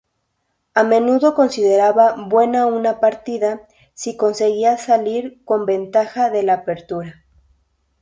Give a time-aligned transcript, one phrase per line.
[0.73, 7.23] A menudo consideraba buena una partida si conseguía salir con ventaja de la apertura.